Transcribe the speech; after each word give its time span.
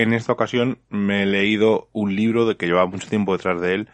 En 0.00 0.14
esta 0.14 0.32
ocasión 0.32 0.78
me 0.88 1.24
he 1.24 1.26
leído 1.26 1.90
un 1.92 2.16
libro 2.16 2.46
de 2.46 2.56
que 2.56 2.64
llevaba 2.64 2.86
mucho 2.86 3.06
tiempo 3.06 3.36
detrás 3.36 3.60
de 3.60 3.74
él, 3.74 3.90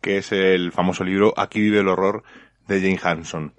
que 0.00 0.16
es 0.16 0.32
el 0.32 0.72
famoso 0.72 1.04
libro 1.04 1.34
Aquí 1.36 1.60
vive 1.60 1.80
el 1.80 1.88
horror 1.88 2.22
de 2.68 2.80
Jane 2.80 2.98
Hanson. 3.02 3.52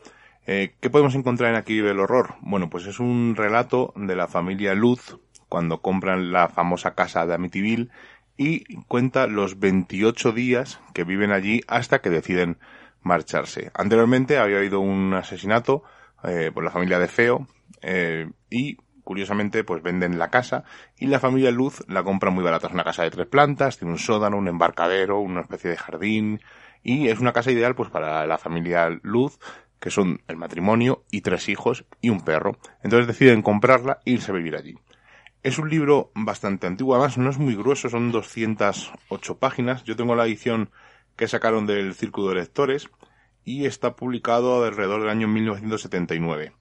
Eh, 0.48 0.74
¿Qué 0.80 0.90
podemos 0.90 1.14
encontrar 1.14 1.52
en 1.52 1.56
Aquí 1.56 1.74
vive 1.74 1.92
el 1.92 2.00
horror? 2.00 2.34
Bueno, 2.42 2.68
pues 2.68 2.88
es 2.88 3.00
un 3.00 3.36
relato 3.36 3.94
de 3.96 4.16
la 4.16 4.28
familia 4.28 4.74
Luz 4.74 5.20
cuando 5.50 5.84
compran 5.84 6.32
la 6.32 6.48
famosa 6.50 6.96
casa 6.96 7.28
de 7.28 7.36
Amityville 7.36 7.92
y 8.38 8.64
cuenta 8.88 9.28
los 9.28 9.60
28 9.60 10.32
días 10.32 10.80
que 10.96 11.04
viven 11.04 11.32
allí 11.32 11.62
hasta 11.68 12.02
que 12.02 12.10
deciden 12.10 12.58
marcharse. 13.04 13.70
Anteriormente 13.76 14.40
había 14.40 14.58
habido 14.58 14.80
un 14.80 15.14
asesinato 15.14 15.84
eh, 16.24 16.50
por 16.52 16.64
la 16.64 16.72
familia 16.72 16.98
de 16.98 17.08
Feo 17.08 17.48
eh, 17.84 18.32
y 18.50 18.78
curiosamente 19.04 19.64
pues 19.64 19.84
venden 19.84 20.18
la 20.18 20.30
casa 20.30 20.64
y 20.98 21.08
la 21.08 21.20
familia 21.20 21.52
Luz 21.52 21.84
la 21.88 22.04
compra 22.04 22.32
muy 22.32 22.44
barata. 22.44 22.68
Es 22.68 22.74
una 22.74 22.84
casa 22.84 23.04
de 23.04 23.12
tres 23.12 23.28
plantas, 23.28 23.78
tiene 23.78 23.92
un 23.92 24.00
sótano, 24.00 24.38
un 24.38 24.48
embarcadero, 24.48 25.20
una 25.20 25.42
especie 25.42 25.70
de 25.70 25.78
jardín 25.78 26.42
y 26.84 27.08
es 27.08 27.20
una 27.20 27.34
casa 27.34 27.52
ideal 27.52 27.76
pues 27.76 27.90
para 27.90 28.26
la 28.28 28.38
familia 28.38 28.90
Luz 29.02 29.40
que 29.80 29.92
son 29.92 30.22
el 30.30 30.38
matrimonio 30.38 31.04
y 31.12 31.22
tres 31.22 31.50
hijos 31.50 31.86
y 32.00 32.10
un 32.10 32.22
perro. 32.22 32.58
Entonces 32.84 33.06
deciden 33.06 33.42
comprarla 33.42 34.00
e 34.06 34.12
irse 34.12 34.32
a 34.32 34.36
vivir 34.36 34.56
allí. 34.56 34.76
Es 35.44 35.58
un 35.58 35.70
libro 35.70 36.10
bastante 36.16 36.68
antiguo, 36.68 36.96
además 36.96 37.18
no 37.18 37.30
es 37.30 37.38
muy 37.38 37.54
grueso, 37.54 37.90
son 37.90 38.14
208 38.14 39.38
páginas. 39.40 39.84
Yo 39.84 39.98
tengo 39.98 40.16
la 40.16 40.26
edición 40.26 40.70
que 41.18 41.28
sacaron 41.28 41.68
del 41.68 41.96
Círculo 41.96 42.30
de 42.30 42.36
Lectores 42.36 42.90
y 43.44 43.66
está 43.66 43.98
publicado 43.98 44.64
alrededor 44.64 45.02
del 45.02 45.10
año 45.10 45.28
1979. 45.28 46.54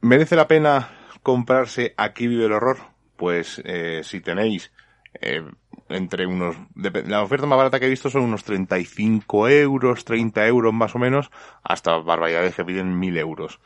¿Merece 0.00 0.34
la 0.34 0.48
pena 0.48 0.90
comprarse 1.22 1.94
Aquí 1.96 2.26
vive 2.26 2.46
el 2.46 2.52
horror? 2.52 2.78
Pues 3.16 3.60
eh, 3.64 4.02
si 4.04 4.20
tenéis 4.20 4.72
eh, 5.20 5.42
entre 5.88 6.26
unos... 6.26 6.56
La 6.74 7.22
oferta 7.22 7.46
más 7.46 7.58
barata 7.58 7.80
que 7.80 7.86
he 7.86 7.90
visto 7.90 8.10
son 8.10 8.22
unos 8.22 8.44
35 8.44 9.48
euros, 9.48 10.04
30 10.04 10.46
euros 10.46 10.72
más 10.72 10.94
o 10.94 10.98
menos, 10.98 11.30
hasta 11.62 11.96
barbaridades 11.98 12.54
que 12.54 12.64
piden 12.64 12.98
1000 12.98 13.18
euros. 13.18 13.60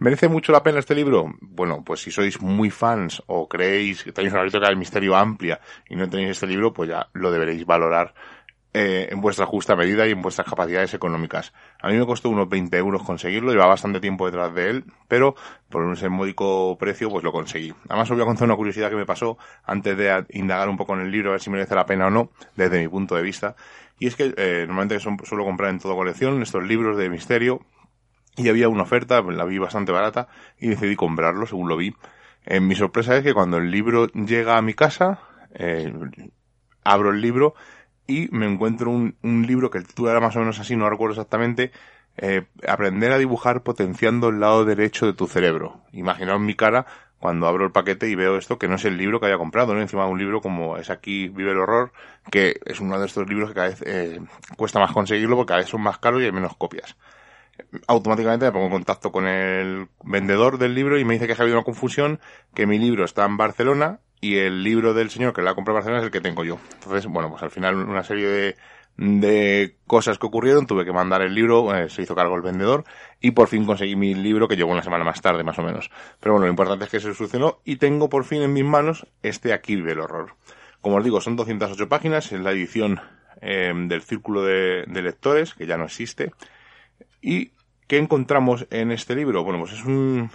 ¿Merece 0.00 0.28
mucho 0.28 0.50
la 0.50 0.62
pena 0.62 0.78
este 0.78 0.94
libro? 0.94 1.34
Bueno, 1.42 1.84
pues 1.84 2.00
si 2.00 2.10
sois 2.10 2.40
muy 2.40 2.70
fans 2.70 3.22
o 3.26 3.46
creéis 3.46 4.02
que 4.02 4.12
tenéis 4.12 4.32
una 4.32 4.42
biblioteca 4.42 4.68
del 4.68 4.78
misterio 4.78 5.14
amplia 5.14 5.60
y 5.90 5.94
no 5.94 6.08
tenéis 6.08 6.30
este 6.30 6.46
libro, 6.46 6.72
pues 6.72 6.88
ya 6.88 7.08
lo 7.12 7.30
deberéis 7.30 7.66
valorar 7.66 8.14
eh, 8.72 9.08
en 9.10 9.20
vuestra 9.20 9.46
justa 9.46 9.74
medida 9.74 10.06
y 10.06 10.12
en 10.12 10.22
vuestras 10.22 10.48
capacidades 10.48 10.94
económicas. 10.94 11.52
A 11.80 11.88
mí 11.88 11.96
me 11.96 12.06
costó 12.06 12.28
unos 12.30 12.48
20 12.48 12.76
euros 12.76 13.02
conseguirlo, 13.02 13.50
lleva 13.50 13.66
bastante 13.66 13.98
tiempo 13.98 14.26
detrás 14.26 14.54
de 14.54 14.70
él, 14.70 14.84
pero 15.08 15.34
por 15.68 15.92
ese 15.92 16.08
módico 16.08 16.76
precio 16.78 17.10
pues 17.10 17.24
lo 17.24 17.32
conseguí. 17.32 17.74
Además 17.88 18.10
os 18.10 18.16
voy 18.16 18.22
a 18.22 18.26
contar 18.26 18.46
una 18.46 18.56
curiosidad 18.56 18.90
que 18.90 18.96
me 18.96 19.06
pasó 19.06 19.38
antes 19.64 19.96
de 19.96 20.24
indagar 20.30 20.68
un 20.68 20.76
poco 20.76 20.94
en 20.94 21.00
el 21.00 21.10
libro, 21.10 21.30
a 21.30 21.32
ver 21.32 21.40
si 21.40 21.50
merece 21.50 21.74
la 21.74 21.84
pena 21.84 22.06
o 22.06 22.10
no, 22.10 22.30
desde 22.54 22.78
mi 22.78 22.88
punto 22.88 23.16
de 23.16 23.22
vista. 23.22 23.56
Y 23.98 24.06
es 24.06 24.16
que 24.16 24.32
eh, 24.36 24.64
normalmente 24.66 25.00
suelo 25.00 25.44
comprar 25.44 25.70
en 25.70 25.78
toda 25.78 25.94
colección 25.94 26.40
estos 26.40 26.62
libros 26.62 26.96
de 26.96 27.10
misterio 27.10 27.60
y 28.36 28.48
había 28.48 28.68
una 28.68 28.84
oferta, 28.84 29.20
la 29.20 29.44
vi 29.44 29.58
bastante 29.58 29.92
barata 29.92 30.28
y 30.58 30.68
decidí 30.68 30.96
comprarlo 30.96 31.44
según 31.46 31.68
lo 31.68 31.76
vi. 31.76 31.94
Eh, 32.46 32.60
mi 32.60 32.74
sorpresa 32.74 33.16
es 33.16 33.22
que 33.22 33.34
cuando 33.34 33.58
el 33.58 33.70
libro 33.70 34.06
llega 34.08 34.56
a 34.56 34.62
mi 34.62 34.74
casa, 34.74 35.20
eh, 35.54 35.92
abro 36.84 37.10
el 37.10 37.20
libro 37.20 37.54
y 38.10 38.28
me 38.32 38.46
encuentro 38.46 38.90
un, 38.90 39.14
libro 39.22 39.70
que 39.70 39.78
el 39.78 39.86
título 39.86 40.10
era 40.10 40.20
más 40.20 40.34
o 40.36 40.40
menos 40.40 40.58
así, 40.58 40.76
no 40.76 40.90
recuerdo 40.90 41.14
exactamente, 41.14 41.70
eh, 42.16 42.46
aprender 42.66 43.12
a 43.12 43.18
dibujar 43.18 43.62
potenciando 43.62 44.28
el 44.28 44.40
lado 44.40 44.64
derecho 44.64 45.06
de 45.06 45.12
tu 45.12 45.26
cerebro. 45.26 45.80
Imaginaos 45.92 46.40
mi 46.40 46.54
cara 46.54 46.86
cuando 47.20 47.46
abro 47.46 47.66
el 47.66 47.72
paquete 47.72 48.08
y 48.08 48.14
veo 48.14 48.36
esto, 48.36 48.58
que 48.58 48.66
no 48.66 48.74
es 48.76 48.84
el 48.84 48.96
libro 48.96 49.20
que 49.20 49.26
haya 49.26 49.38
comprado, 49.38 49.74
¿no? 49.74 49.80
Encima 49.80 50.04
de 50.06 50.10
un 50.10 50.18
libro 50.18 50.40
como 50.40 50.76
es 50.76 50.90
aquí 50.90 51.28
Vive 51.28 51.52
el 51.52 51.58
Horror, 51.58 51.92
que 52.30 52.60
es 52.64 52.80
uno 52.80 52.98
de 52.98 53.06
estos 53.06 53.28
libros 53.28 53.50
que 53.50 53.54
cada 53.54 53.68
vez 53.68 53.82
eh, 53.86 54.20
cuesta 54.56 54.80
más 54.80 54.92
conseguirlo 54.92 55.36
porque 55.36 55.48
cada 55.48 55.60
vez 55.60 55.68
son 55.68 55.82
más 55.82 55.98
caros 55.98 56.22
y 56.22 56.24
hay 56.24 56.32
menos 56.32 56.56
copias 56.56 56.96
automáticamente 57.86 58.46
me 58.46 58.52
pongo 58.52 58.66
en 58.66 58.72
contacto 58.72 59.12
con 59.12 59.26
el 59.26 59.88
vendedor 60.02 60.58
del 60.58 60.74
libro 60.74 60.98
y 60.98 61.04
me 61.04 61.14
dice 61.14 61.26
que 61.26 61.34
ha 61.34 61.36
habido 61.36 61.58
una 61.58 61.64
confusión, 61.64 62.20
que 62.54 62.66
mi 62.66 62.78
libro 62.78 63.04
está 63.04 63.24
en 63.24 63.36
Barcelona 63.36 64.00
y 64.20 64.36
el 64.36 64.62
libro 64.62 64.94
del 64.94 65.10
señor 65.10 65.32
que 65.32 65.42
la 65.42 65.52
ha 65.52 65.54
comprado 65.54 65.78
en 65.78 65.80
Barcelona 65.80 66.00
es 66.00 66.06
el 66.06 66.10
que 66.10 66.20
tengo 66.20 66.44
yo. 66.44 66.58
Entonces, 66.74 67.06
bueno, 67.06 67.30
pues 67.30 67.42
al 67.42 67.50
final 67.50 67.76
una 67.76 68.02
serie 68.02 68.26
de, 68.26 68.56
de 68.96 69.76
cosas 69.86 70.18
que 70.18 70.26
ocurrieron, 70.26 70.66
tuve 70.66 70.84
que 70.84 70.92
mandar 70.92 71.22
el 71.22 71.34
libro, 71.34 71.74
eh, 71.74 71.88
se 71.88 72.02
hizo 72.02 72.14
cargo 72.14 72.36
el 72.36 72.42
vendedor 72.42 72.84
y 73.20 73.30
por 73.30 73.48
fin 73.48 73.64
conseguí 73.64 73.96
mi 73.96 74.14
libro 74.14 74.46
que 74.46 74.56
llegó 74.56 74.70
una 74.70 74.82
semana 74.82 75.04
más 75.04 75.22
tarde 75.22 75.42
más 75.42 75.58
o 75.58 75.62
menos. 75.62 75.90
Pero 76.20 76.34
bueno, 76.34 76.46
lo 76.46 76.50
importante 76.50 76.84
es 76.84 76.90
que 76.90 77.00
se 77.00 77.14
solucionó 77.14 77.60
y 77.64 77.76
tengo 77.76 78.08
por 78.08 78.24
fin 78.24 78.42
en 78.42 78.52
mis 78.52 78.64
manos 78.64 79.06
este 79.22 79.52
aquí 79.52 79.76
del 79.76 80.00
horror. 80.00 80.34
Como 80.80 80.96
os 80.96 81.04
digo, 81.04 81.20
son 81.20 81.36
208 81.36 81.88
páginas, 81.88 82.30
es 82.32 82.40
la 82.40 82.52
edición 82.52 83.00
eh, 83.40 83.72
del 83.74 84.02
Círculo 84.02 84.42
de, 84.42 84.84
de 84.86 85.02
Lectores, 85.02 85.54
que 85.54 85.66
ya 85.66 85.76
no 85.76 85.84
existe. 85.84 86.32
¿Y 87.22 87.52
qué 87.86 87.98
encontramos 87.98 88.66
en 88.70 88.92
este 88.92 89.14
libro? 89.14 89.44
Bueno, 89.44 89.60
pues 89.60 89.72
es 89.72 89.84
un, 89.84 90.30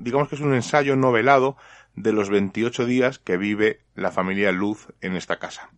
digamos 0.00 0.28
que 0.28 0.36
es 0.36 0.40
un 0.40 0.54
ensayo 0.54 0.94
novelado 0.96 1.56
de 1.96 2.12
los 2.12 2.30
28 2.30 2.86
días 2.86 3.18
que 3.18 3.36
vive 3.36 3.80
la 3.94 4.10
familia 4.10 4.52
Luz 4.52 4.88
en 5.00 5.16
esta 5.16 5.38
casa. 5.38 5.70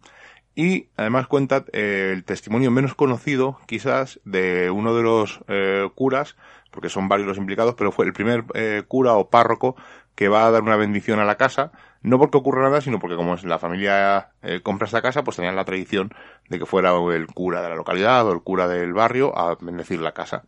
Y 0.54 0.88
además 0.97 1.26
cuenta 1.26 1.64
eh, 1.72 2.10
el 2.12 2.25
testimonio 2.25 2.70
menos 2.70 2.94
conocido, 2.94 3.58
quizás, 3.66 4.20
de 4.25 4.70
uno 4.70 4.94
de 4.94 5.02
los 5.02 5.41
eh, 5.48 5.88
curas, 5.94 6.36
porque 6.70 6.88
son 6.88 7.08
varios 7.08 7.26
los 7.28 7.38
implicados, 7.38 7.75
pero 7.75 7.92
fue 7.92 8.04
el 8.04 8.12
primer 8.12 8.44
eh, 8.54 8.82
cura 8.86 9.14
o 9.14 9.30
párroco 9.30 9.76
que 10.14 10.28
va 10.28 10.47
a 10.47 10.50
dar 10.50 10.62
una 10.62 10.76
bendición 10.76 11.19
a 11.19 11.25
la 11.25 11.36
casa, 11.36 11.72
no 12.02 12.19
porque 12.19 12.38
ocurra 12.38 12.62
nada, 12.62 12.81
sino 12.81 12.98
porque 12.98 13.16
como 13.16 13.34
la 13.36 13.58
familia 13.58 14.31
eh, 14.42 14.60
compra 14.62 14.86
esta 14.86 15.02
casa, 15.02 15.25
pues 15.25 15.36
tenían 15.36 15.56
la 15.56 15.64
tradición 15.64 16.12
de 16.48 16.58
que 16.58 16.66
fuera 16.66 16.92
el 17.12 17.26
cura 17.28 17.62
de 17.62 17.69
la 17.70 17.76
localidad 17.76 18.26
o 18.26 18.32
el 18.32 18.42
cura 18.42 18.69
del 18.69 18.92
barrio 18.92 19.36
a 19.36 19.56
bendecir 19.60 20.00
la 20.00 20.12
casa. 20.12 20.44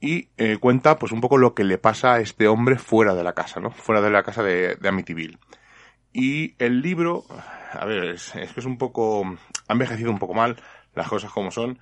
Y 0.00 0.28
eh, 0.36 0.58
cuenta 0.60 0.98
pues 0.98 1.12
un 1.12 1.20
poco 1.20 1.38
lo 1.38 1.54
que 1.54 1.64
le 1.64 1.78
pasa 1.78 2.14
a 2.14 2.20
este 2.20 2.46
hombre 2.46 2.78
fuera 2.78 3.14
de 3.14 3.24
la 3.24 3.32
casa, 3.32 3.60
¿no? 3.60 3.70
Fuera 3.70 4.00
de 4.00 4.10
la 4.10 4.22
casa 4.22 4.42
de, 4.42 4.76
de 4.76 4.88
Amityville. 4.88 5.38
Y 6.12 6.54
el 6.58 6.80
libro, 6.80 7.24
a 7.72 7.84
ver, 7.84 8.04
es, 8.04 8.32
que 8.32 8.60
es 8.60 8.64
un 8.64 8.78
poco, 8.78 9.24
ha 9.68 9.72
envejecido 9.72 10.10
un 10.10 10.18
poco 10.18 10.34
mal, 10.34 10.56
las 10.94 11.08
cosas 11.08 11.30
como 11.30 11.50
son, 11.50 11.78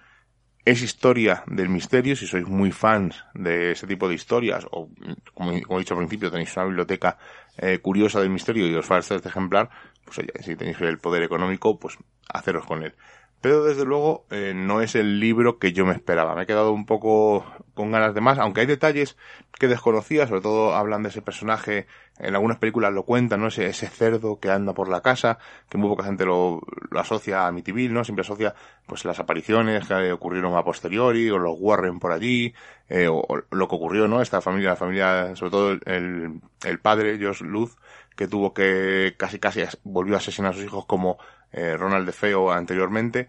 es 0.65 0.82
historia 0.82 1.44
del 1.47 1.69
misterio, 1.69 2.16
si 2.16 2.27
sois 2.27 2.47
muy 2.47 2.72
fans 2.72 3.25
de 3.34 3.71
ese 3.71 3.87
tipo 3.87 4.09
de 4.09 4.15
historias, 4.15 4.66
o 4.72 4.91
como, 5.33 5.53
he 5.53 5.78
dicho 5.78 5.94
al 5.94 5.98
principio, 5.98 6.31
tenéis 6.31 6.56
una 6.56 6.66
biblioteca 6.66 7.19
eh, 7.56 7.78
curiosa 7.78 8.21
del 8.21 8.31
misterio 8.31 8.66
y 8.66 8.75
os 8.75 8.84
falta 8.84 9.15
este 9.15 9.28
ejemplar, 9.28 9.71
pues 10.04 10.19
oye, 10.19 10.33
si 10.41 10.56
tenéis 10.56 10.81
el 10.81 10.98
poder 10.98 11.22
económico, 11.22 11.78
pues 11.78 11.97
haceros 12.28 12.66
con 12.66 12.83
él. 12.83 12.94
Pero 13.41 13.62
desde 13.62 13.84
luego 13.84 14.27
eh, 14.31 14.54
no 14.56 14.81
es 14.81 14.97
el 14.97 15.21
libro 15.21 15.59
que 15.59 15.72
yo 15.72 15.87
me 15.87 15.93
esperaba. 15.93 16.34
Me 16.34 16.43
he 16.43 16.47
quedado 16.47 16.72
un 16.72 16.84
poco 16.84 17.47
con 17.77 17.93
ganas 17.93 18.15
de 18.15 18.21
más, 18.21 18.39
aunque 18.39 18.63
hay 18.63 18.67
detalles 18.67 19.17
que 19.61 19.69
desconocía, 19.69 20.27
sobre 20.27 20.41
todo 20.41 20.75
hablan 20.75 21.05
de 21.05 21.11
ese 21.11 21.23
personaje, 21.23 21.87
en 22.19 22.35
algunas 22.35 22.59
películas 22.59 22.93
lo 22.93 23.05
cuentan, 23.05 23.41
¿no? 23.41 23.49
Ese, 23.49 23.67
ese 23.67 23.87
cerdo 23.87 24.41
que 24.41 24.51
anda 24.51 24.73
por 24.73 24.89
la 24.89 25.03
casa, 25.03 25.39
que 25.69 25.79
muy 25.79 25.89
poca 25.89 26.05
gente 26.05 26.25
lo, 26.25 26.63
lo 26.91 27.01
asocia 27.01 27.47
a 27.47 27.53
Mitiville, 27.53 27.93
¿no? 27.93 28.03
Siempre 28.03 28.23
asocia, 28.23 28.55
pues, 28.87 29.05
las 29.05 29.21
apariciones 29.21 29.87
que 29.87 30.11
ocurrieron 30.11 30.57
a 30.57 30.65
posteriori, 30.65 31.31
o 31.31 31.39
los 31.39 31.55
Warren 31.59 32.01
por 32.01 32.13
allí, 32.13 32.55
eh, 32.89 33.09
o, 33.09 33.25
lo 33.51 33.69
que 33.69 33.75
ocurrió, 33.77 34.09
¿no? 34.09 34.23
Esta 34.23 34.41
familia, 34.41 34.71
la 34.71 34.77
familia, 34.77 35.37
sobre 35.37 35.51
todo 35.51 35.71
el, 35.73 36.41
el 36.65 36.79
padre, 36.81 37.19
Josh 37.21 37.43
Luz, 37.43 37.77
que 38.17 38.27
tuvo 38.27 38.55
que 38.55 39.15
casi 39.17 39.39
casi 39.39 39.63
volvió 39.85 40.15
a 40.15 40.19
asesinar 40.19 40.53
a 40.53 40.55
sus 40.55 40.65
hijos 40.65 40.87
como 40.87 41.19
eh, 41.53 41.77
Ronald 41.77 42.07
de 42.07 42.13
Feo 42.13 42.51
anteriormente, 42.51 43.29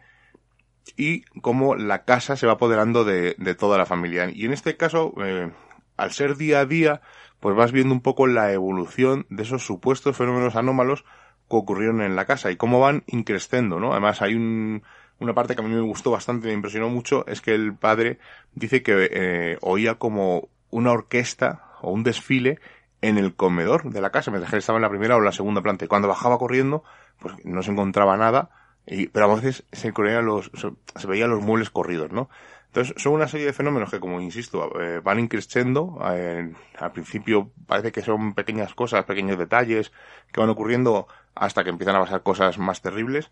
y 0.96 1.22
cómo 1.42 1.76
la 1.76 2.04
casa 2.04 2.36
se 2.36 2.48
va 2.48 2.54
apoderando 2.54 3.04
de, 3.04 3.36
toda 3.58 3.78
la 3.78 3.86
familia. 3.86 4.30
Y 4.34 4.46
en 4.46 4.54
este 4.54 4.78
caso, 4.78 5.14
eh, 5.24 5.52
al 5.98 6.12
ser 6.12 6.38
día 6.38 6.62
a 6.62 6.66
día, 6.66 7.02
pues 7.40 7.56
vas 7.56 7.72
viendo 7.72 7.94
un 7.94 8.02
poco 8.02 8.28
la 8.28 8.52
evolución 8.54 9.26
de 9.30 9.44
esos 9.44 9.66
supuestos 9.66 10.16
fenómenos 10.16 10.56
anómalos 10.56 11.04
que 11.50 11.56
ocurrieron 11.56 12.02
en 12.02 12.16
la 12.16 12.26
casa 12.26 12.52
y 12.52 12.58
cómo 12.58 12.80
van 12.80 13.04
increciendo, 13.08 13.80
¿no? 13.80 13.92
Además 13.92 14.22
hay 14.22 14.36
un, 14.36 14.84
una 15.20 15.34
parte 15.34 15.56
que 15.56 15.62
a 15.62 15.66
mí 15.66 15.74
me 15.74 15.82
gustó 15.82 16.12
bastante, 16.12 16.48
me 16.48 16.54
impresionó 16.54 16.90
mucho, 16.90 17.26
es 17.28 17.42
que 17.42 17.54
el 17.56 17.76
padre 17.76 18.20
dice 18.54 18.84
que 18.84 19.10
eh, 19.12 19.58
oía 19.62 19.96
como 19.96 20.50
una 20.70 20.92
orquesta 20.92 21.64
o 21.82 21.92
un 21.92 22.04
desfile 22.04 22.60
en 23.02 23.18
el 23.18 23.36
comedor 23.36 23.92
de 23.92 24.02
la 24.02 24.10
casa, 24.10 24.32
mientras 24.32 24.52
que 24.52 24.58
estaba 24.58 24.78
en 24.78 24.84
la 24.84 24.90
primera 24.90 25.16
o 25.16 25.22
la 25.22 25.32
segunda 25.32 25.62
planta. 25.62 25.86
Y 25.86 25.88
cuando 25.88 26.08
bajaba 26.08 26.38
corriendo, 26.38 26.84
pues 27.20 27.36
no 27.46 27.64
se 27.64 27.72
encontraba 27.72 28.18
nada, 28.18 28.50
y, 28.88 29.08
pero 29.08 29.30
a 29.30 29.36
veces 29.36 29.66
se, 29.72 29.92
los, 29.92 30.50
se, 30.96 31.08
veían 31.08 31.30
los 31.30 31.44
muebles 31.44 31.70
corridos, 31.70 32.12
¿no? 32.12 32.30
Entonces, 32.68 32.96
son 32.98 33.14
una 33.14 33.28
serie 33.28 33.46
de 33.46 33.54
fenómenos 33.54 33.90
que, 33.90 34.00
como 34.00 34.22
insisto, 34.22 34.80
eh, 34.80 35.02
van 35.04 35.20
increciendo. 35.20 36.00
Eh, 36.12 36.54
al 36.78 36.92
principio 36.94 37.52
parece 37.66 37.92
que 37.92 38.02
son 38.02 38.34
pequeñas 38.34 38.74
cosas, 38.74 39.06
pequeños 39.06 39.38
detalles 39.38 39.92
que 40.32 40.40
van 40.40 40.50
ocurriendo 40.50 41.08
hasta 41.36 41.64
que 41.64 41.70
empiezan 41.70 41.96
a 41.96 42.02
pasar 42.02 42.24
cosas 42.24 42.58
más 42.58 42.82
terribles. 42.82 43.32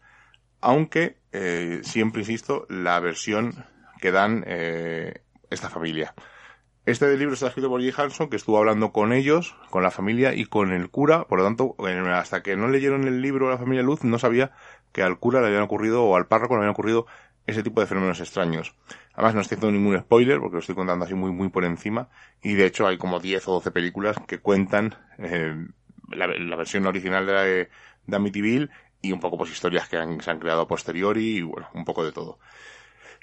Aunque, 0.62 1.18
eh, 1.32 1.82
siempre 1.84 2.22
insisto, 2.22 2.66
la 2.70 3.00
versión 3.00 3.66
que 4.02 4.12
dan 4.12 4.44
esta 5.50 5.70
familia. 5.70 6.14
Este 6.86 7.18
libro 7.18 7.34
está 7.34 7.48
escrito 7.48 7.68
por 7.68 7.84
J. 7.84 8.00
Hanson, 8.00 8.30
que 8.30 8.36
estuvo 8.36 8.60
hablando 8.60 8.92
con 8.92 9.12
ellos, 9.12 9.56
con 9.72 9.82
la 9.82 9.90
familia 9.90 10.36
y 10.36 10.46
con 10.46 10.72
el 10.72 10.92
cura. 10.92 11.26
Por 11.26 11.40
lo 11.40 11.46
tanto, 11.46 11.76
hasta 12.14 12.44
que 12.44 12.56
no 12.56 12.68
leyeron 12.68 13.08
el 13.08 13.24
libro 13.24 13.50
la 13.50 13.58
familia 13.58 13.82
Luz, 13.82 14.04
no 14.04 14.20
sabía 14.20 14.52
que 14.92 15.02
al 15.02 15.18
cura 15.18 15.42
le 15.42 15.48
habían 15.48 15.64
ocurrido, 15.64 16.04
o 16.04 16.16
al 16.16 16.28
párroco 16.28 16.54
le 16.54 16.60
habían 16.60 16.74
ocurrido 16.74 17.08
ese 17.48 17.64
tipo 17.64 17.82
de 17.82 17.88
fenómenos 17.88 18.20
extraños. 18.20 18.76
Además, 19.14 19.34
no 19.34 19.42
estoy 19.42 19.58
haciendo 19.58 19.80
ningún 19.80 19.98
spoiler, 19.98 20.40
porque 20.40 20.58
lo 20.58 20.60
estoy 20.60 20.76
contando 20.76 21.06
así 21.06 21.16
muy, 21.16 21.32
muy 21.32 21.50
por 21.50 21.66
encima. 21.66 22.10
Y 22.44 22.54
de 22.54 22.68
hecho, 22.68 22.86
hay 22.86 23.00
como 23.00 23.20
10 23.20 23.48
o 23.48 23.54
12 23.54 23.72
películas 23.72 24.18
que 24.28 24.38
cuentan 24.38 24.94
eh, 25.18 25.56
la, 26.12 26.28
versión 26.56 26.86
original 26.86 27.26
de, 27.26 27.70
de 28.06 28.16
Amityville 28.16 28.70
y 29.02 29.12
un 29.12 29.20
poco 29.20 29.40
pues 29.40 29.50
historias 29.50 29.90
que 29.90 29.98
se 30.22 30.32
han 30.32 30.40
creado 30.40 30.62
a 30.62 30.68
posteriori 30.68 31.38
y 31.38 31.42
bueno, 31.42 31.68
un 31.74 31.84
poco 31.84 32.06
de 32.06 32.12
todo. 32.12 32.38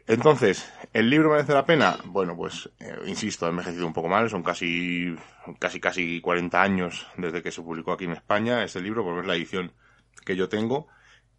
Entonces, 0.06 0.70
¿el 0.92 1.08
libro 1.08 1.30
merece 1.30 1.52
la 1.52 1.64
pena? 1.64 1.96
Bueno, 2.04 2.36
pues, 2.36 2.68
eh, 2.80 2.96
insisto, 3.06 3.46
ha 3.46 3.50
envejecido 3.50 3.86
un 3.86 3.92
poco 3.92 4.08
mal, 4.08 4.28
son 4.28 4.42
casi, 4.42 5.14
casi, 5.58 5.80
casi 5.80 6.20
40 6.20 6.60
años 6.60 7.06
desde 7.16 7.42
que 7.42 7.52
se 7.52 7.62
publicó 7.62 7.92
aquí 7.92 8.04
en 8.04 8.12
España 8.12 8.64
este 8.64 8.80
libro, 8.80 9.04
porque 9.04 9.20
es 9.20 9.26
la 9.26 9.36
edición 9.36 9.72
que 10.24 10.36
yo 10.36 10.48
tengo. 10.48 10.88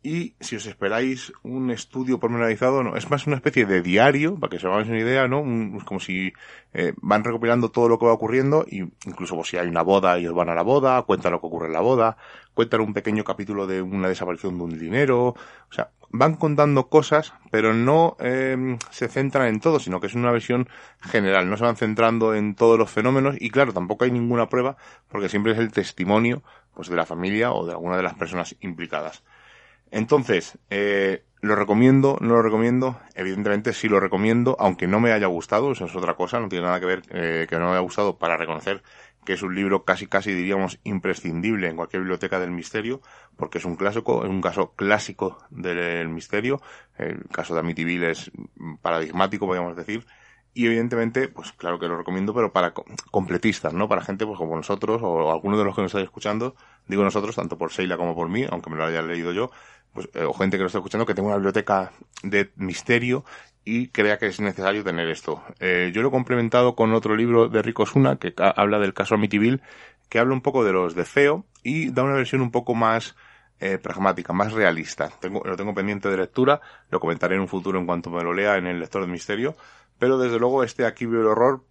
Y 0.06 0.36
si 0.42 0.58
os 0.58 0.66
esperáis 0.66 1.32
un 1.44 1.72
estudio 1.72 2.20
pormenorizado, 2.20 2.84
no, 2.84 2.98
es 2.98 3.10
más 3.10 3.26
una 3.26 3.38
especie 3.38 3.66
de 3.66 3.82
diario, 3.82 4.38
para 4.38 4.52
que 4.52 4.60
se 4.60 4.68
hagáis 4.68 4.90
una 4.90 5.00
idea, 5.00 5.30
¿no? 5.30 5.44
como 5.86 6.02
si 6.02 6.34
eh, 6.74 6.94
van 6.98 7.24
recopilando 7.24 7.72
todo 7.72 7.88
lo 7.88 7.98
que 7.98 8.06
va 8.06 8.12
ocurriendo, 8.12 8.66
y 8.70 8.80
incluso 9.06 9.36
pues, 9.36 9.48
si 9.48 9.58
hay 9.58 9.68
una 9.70 9.82
boda, 9.82 10.18
ellos 10.18 10.34
van 10.34 10.50
a 10.50 10.56
la 10.56 10.62
boda, 10.62 11.02
cuentan 11.04 11.32
lo 11.32 11.40
que 11.40 11.48
ocurre 11.48 11.68
en 11.68 11.74
la 11.74 11.80
boda, 11.80 12.18
cuentan 12.54 12.82
un 12.82 12.94
pequeño 12.94 13.24
capítulo 13.24 13.66
de 13.66 13.82
una 13.82 14.10
desaparición 14.10 14.58
de 14.58 14.64
un 14.66 14.78
dinero, 14.78 15.28
o 15.28 15.72
sea, 15.72 15.92
van 16.14 16.36
contando 16.36 16.90
cosas, 16.90 17.34
pero 17.52 17.74
no 17.74 18.16
eh, 18.20 18.78
se 18.92 19.08
centran 19.10 19.48
en 19.48 19.60
todo, 19.60 19.80
sino 19.80 20.00
que 20.00 20.08
es 20.08 20.14
una 20.14 20.32
visión 20.32 20.70
general, 21.02 21.50
no 21.50 21.58
se 21.58 21.64
van 21.64 21.76
centrando 21.76 22.36
en 22.36 22.54
todos 22.54 22.78
los 22.78 22.92
fenómenos, 22.92 23.36
y 23.40 23.50
claro, 23.50 23.74
tampoco 23.74 24.06
hay 24.06 24.12
ninguna 24.12 24.48
prueba, 24.48 24.78
porque 25.10 25.28
siempre 25.28 25.54
es 25.54 25.58
el 25.58 25.72
testimonio 25.72 26.44
pues 26.76 26.88
de 26.88 26.96
la 26.96 27.08
familia 27.08 27.52
o 27.52 27.66
de 27.66 27.74
alguna 27.74 27.98
de 27.98 28.04
las 28.04 28.14
personas 28.14 28.56
implicadas. 28.62 29.24
Entonces, 29.90 30.60
eh, 30.70 31.24
¿lo 31.42 31.56
recomiendo? 31.56 32.18
¿No 32.22 32.36
lo 32.36 32.42
recomiendo? 32.44 33.00
Evidentemente 33.16 33.74
sí 33.74 33.90
lo 33.90 34.00
recomiendo, 34.00 34.56
aunque 34.60 34.88
no 34.88 35.00
me 35.00 35.14
haya 35.14 35.28
gustado, 35.28 35.72
eso 35.72 35.86
es 35.86 35.96
otra 35.96 36.14
cosa, 36.16 36.40
no 36.40 36.48
tiene 36.48 36.66
nada 36.66 36.80
que 36.80 36.86
ver 36.86 37.02
eh, 37.10 37.48
que 37.50 37.58
no 37.58 37.66
me 37.66 37.72
haya 37.72 37.80
gustado 37.80 38.20
para 38.20 38.38
reconocer 38.38 38.84
que 39.26 39.34
es 39.34 39.42
un 39.42 39.56
libro 39.56 39.84
casi 39.86 40.08
casi 40.08 40.34
diríamos 40.34 40.80
imprescindible 40.84 41.68
en 41.68 41.76
cualquier 41.76 42.02
biblioteca 42.02 42.40
del 42.40 42.52
misterio, 42.52 43.02
porque 43.36 43.58
es 43.58 43.66
un 43.66 43.76
clásico, 43.76 44.24
es 44.24 44.30
un 44.30 44.42
caso 44.42 44.74
clásico 44.76 45.38
del 45.50 46.10
misterio, 46.10 46.62
el 46.98 47.24
caso 47.32 47.54
de 47.54 47.62
Amityville 47.62 48.12
es 48.12 48.32
paradigmático, 48.82 49.46
podríamos 49.46 49.76
decir, 49.76 50.06
y 50.56 50.68
evidentemente, 50.68 51.30
pues 51.30 51.52
claro 51.54 51.80
que 51.80 51.88
lo 51.88 51.98
recomiendo, 51.98 52.34
pero 52.34 52.54
para 52.54 52.74
completistas, 53.10 53.74
¿no? 53.74 53.88
Para 53.88 54.04
gente 54.04 54.26
pues 54.26 54.38
como 54.38 54.56
nosotros 54.56 55.02
o 55.04 55.32
algunos 55.32 55.58
de 55.58 55.66
los 55.66 55.76
que 55.76 55.82
nos 55.82 55.90
estáis 55.90 56.06
escuchando, 56.06 56.56
digo 56.88 57.04
nosotros, 57.04 57.36
tanto 57.36 57.58
por 57.58 57.72
Seila 57.72 57.98
como 57.98 58.16
por 58.16 58.30
mí, 58.30 58.46
aunque 58.50 58.70
me 58.70 58.76
lo 58.76 58.86
haya 58.86 59.02
leído 59.02 59.32
yo, 59.32 59.50
pues, 59.94 60.10
eh, 60.14 60.24
o 60.24 60.34
gente 60.34 60.58
que 60.58 60.62
lo 60.62 60.68
está 60.68 60.80
escuchando 60.80 61.06
que 61.06 61.14
tenga 61.14 61.28
una 61.28 61.38
biblioteca 61.38 61.92
de 62.24 62.52
misterio 62.56 63.24
y 63.66 63.88
crea 63.90 64.18
que 64.18 64.28
es 64.28 64.40
necesario 64.40 64.84
tener 64.84 65.08
esto. 65.10 65.44
Eh, 65.60 65.92
yo 65.94 66.02
lo 66.02 66.10
he 66.10 66.12
complementado 66.12 66.76
con 66.76 66.94
otro 66.94 67.16
libro 67.16 67.48
de 67.48 67.62
Rico 67.62 67.86
Suna 67.86 68.18
que 68.18 68.34
habla 68.38 68.80
del 68.80 68.94
caso 68.94 69.16
Amityville, 69.16 69.62
que 70.10 70.20
habla 70.20 70.34
un 70.34 70.42
poco 70.42 70.64
de 70.64 70.74
los 70.74 70.96
de 70.96 71.06
Feo 71.06 71.46
y 71.64 71.90
da 71.92 72.04
una 72.04 72.16
versión 72.16 72.42
un 72.42 72.52
poco 72.52 72.76
más 72.76 73.16
eh, 73.60 73.78
pragmática, 73.78 74.34
más 74.34 74.52
realista. 74.52 75.10
Tengo, 75.22 75.42
lo 75.46 75.56
tengo 75.56 75.74
pendiente 75.74 76.10
de 76.10 76.18
lectura, 76.18 76.60
lo 76.90 77.00
comentaré 77.00 77.36
en 77.36 77.42
un 77.42 77.48
futuro 77.48 77.80
en 77.80 77.86
cuanto 77.86 78.10
me 78.10 78.24
lo 78.24 78.34
lea 78.34 78.58
en 78.58 78.68
el 78.68 78.80
lector 78.80 79.02
de 79.02 79.08
misterio, 79.08 79.56
pero 79.98 80.18
desde 80.18 80.40
luego 80.40 80.64
este 80.64 80.86
aquí 80.86 81.06
veo 81.06 81.22
el 81.22 81.28
horror, 81.28 81.64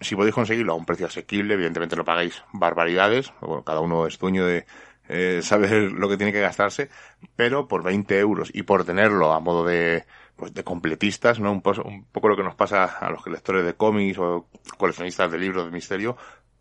si 0.00 0.14
podéis 0.14 0.34
conseguirlo 0.34 0.72
a 0.72 0.76
un 0.76 0.84
precio 0.84 1.06
asequible, 1.06 1.54
evidentemente 1.54 1.96
no 1.96 2.04
pagáis 2.04 2.44
barbaridades, 2.52 3.32
bueno, 3.40 3.64
cada 3.64 3.80
uno 3.80 4.06
es 4.06 4.18
dueño 4.18 4.46
de 4.46 4.66
eh, 5.08 5.40
saber 5.42 5.92
lo 5.92 6.08
que 6.08 6.16
tiene 6.16 6.32
que 6.32 6.40
gastarse, 6.40 6.88
pero 7.36 7.68
por 7.68 7.82
20 7.82 8.18
euros 8.18 8.50
y 8.52 8.62
por 8.62 8.84
tenerlo 8.84 9.32
a 9.32 9.40
modo 9.40 9.64
de, 9.64 10.04
pues 10.36 10.54
de 10.54 10.64
completistas, 10.64 11.40
¿no? 11.40 11.52
Un, 11.52 11.62
un 11.84 12.04
poco 12.06 12.28
lo 12.28 12.36
que 12.36 12.42
nos 12.42 12.54
pasa 12.54 12.84
a 12.84 13.10
los 13.10 13.26
lectores 13.26 13.64
de 13.64 13.74
cómics 13.74 14.18
o 14.18 14.48
coleccionistas 14.78 15.30
de 15.30 15.38
libros 15.38 15.64
de 15.64 15.70
misterio, 15.70 16.16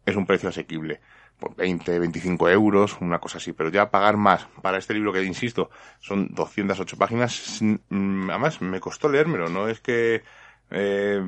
es 0.05 0.15
un 0.15 0.25
precio 0.25 0.49
asequible. 0.49 1.01
Por 1.39 1.55
20, 1.55 1.97
25 1.97 2.49
euros, 2.49 2.97
una 3.01 3.19
cosa 3.19 3.39
así. 3.39 3.53
Pero 3.53 3.69
ya 3.69 3.89
pagar 3.89 4.17
más 4.17 4.47
para 4.61 4.77
este 4.77 4.93
libro 4.93 5.11
que, 5.11 5.23
insisto, 5.23 5.71
son 5.99 6.27
208 6.33 6.97
páginas, 6.97 7.59
mm, 7.61 8.29
además 8.29 8.61
me 8.61 8.79
costó 8.79 9.09
leérmelo, 9.09 9.49
no 9.49 9.67
es 9.67 9.79
que 9.79 10.21
eh, 10.69 11.23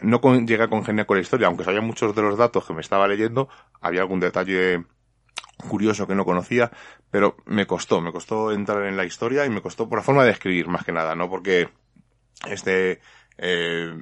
no 0.00 0.20
con, 0.20 0.46
llega 0.46 0.64
a 0.64 0.68
congeniar 0.68 1.06
con 1.06 1.16
la 1.16 1.22
historia, 1.22 1.46
aunque 1.46 1.64
sabía 1.64 1.80
muchos 1.80 2.14
de 2.14 2.22
los 2.22 2.36
datos 2.36 2.64
que 2.64 2.74
me 2.74 2.80
estaba 2.80 3.06
leyendo, 3.06 3.48
había 3.80 4.00
algún 4.00 4.20
detalle 4.20 4.84
curioso 5.68 6.06
que 6.06 6.14
no 6.14 6.24
conocía, 6.24 6.70
pero 7.10 7.36
me 7.46 7.66
costó, 7.66 8.00
me 8.00 8.12
costó 8.12 8.52
entrar 8.52 8.84
en 8.84 8.96
la 8.96 9.04
historia 9.04 9.46
y 9.46 9.50
me 9.50 9.62
costó 9.62 9.88
por 9.88 9.98
la 9.98 10.04
forma 10.04 10.24
de 10.24 10.32
escribir 10.32 10.68
más 10.68 10.84
que 10.84 10.92
nada, 10.92 11.14
no 11.14 11.28
porque 11.28 11.68
este 12.48 13.00
eh, 13.38 13.94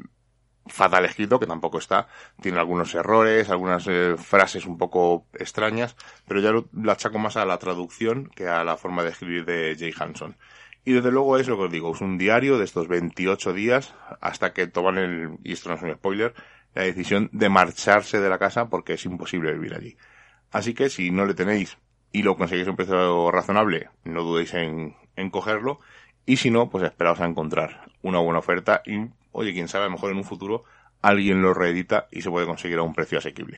fatal 0.67 1.05
escrito, 1.05 1.39
que 1.39 1.47
tampoco 1.47 1.79
está, 1.79 2.09
tiene 2.41 2.59
algunos 2.59 2.95
errores, 2.95 3.51
algunas 3.51 3.87
eh, 3.89 4.17
frases 4.17 4.67
un 4.67 4.79
poco 4.79 5.27
extrañas, 5.35 5.97
pero 6.27 6.41
ya 6.41 6.53
lo, 6.53 6.69
achaco 6.91 7.19
más 7.19 7.37
a 7.37 7.45
la 7.45 7.59
traducción 7.59 8.31
que 8.35 8.49
a 8.49 8.65
la 8.65 8.77
forma 8.77 9.03
de 9.03 9.11
escribir 9.11 9.45
de 9.45 9.77
Jay 9.79 9.93
Hanson. 9.99 10.37
Y 10.85 10.93
desde 10.93 11.11
luego 11.11 11.37
es 11.39 11.47
lo 11.49 11.57
que 11.57 11.65
os 11.65 11.73
digo, 11.73 11.93
es 11.93 12.01
un 12.01 12.17
diario 12.17 12.59
de 12.59 12.65
estos 12.65 12.89
28 12.89 13.53
días 13.53 13.95
hasta 14.21 14.53
que 14.53 14.67
toman 14.67 14.99
el, 14.99 15.39
y 15.45 15.53
esto 15.53 15.69
no 15.69 15.75
es 15.75 15.83
un 15.83 15.93
spoiler, 15.93 16.35
la 16.75 16.83
decisión 16.83 17.29
de 17.33 17.49
marcharse 17.49 18.21
de 18.21 18.29
la 18.29 18.39
casa 18.39 18.69
porque 18.71 18.95
es 18.95 19.05
imposible 19.05 19.53
vivir 19.53 19.75
allí. 19.75 19.97
Así 20.51 20.75
que 20.75 20.91
si 20.91 21.11
no 21.11 21.27
le 21.27 21.35
tenéis 21.35 21.79
y 22.13 22.23
lo 22.23 22.37
conseguís 22.37 22.67
a 22.67 22.71
un 22.71 22.77
precio 22.77 23.31
razonable, 23.31 23.89
no 24.05 24.23
dudéis 24.23 24.55
en, 24.55 24.97
en 25.17 25.31
cogerlo 25.31 25.81
y 26.27 26.37
si 26.37 26.51
no, 26.51 26.71
pues 26.71 26.85
esperaos 26.85 27.21
a 27.21 27.27
encontrar 27.27 27.91
una 28.03 28.19
buena 28.19 28.41
oferta 28.41 28.83
y, 28.85 29.11
oye, 29.33 29.53
quién 29.53 29.69
sabe, 29.69 29.85
a 29.85 29.89
lo 29.89 29.93
mejor 29.93 30.11
en 30.11 30.19
un 30.19 30.25
futuro 30.25 30.65
alguien 31.03 31.43
lo 31.43 31.55
reedita 31.55 32.09
y 32.11 32.23
se 32.23 32.31
puede 32.31 32.47
conseguir 32.47 32.79
a 32.79 32.83
un 32.83 32.95
precio 32.95 33.19
asequible. 33.19 33.57